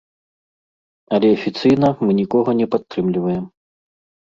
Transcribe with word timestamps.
Але 1.17 1.29
афіцыйна 1.35 1.87
мы 2.03 2.11
нікога 2.21 2.51
не 2.63 2.67
падтрымліваем. 2.75 3.47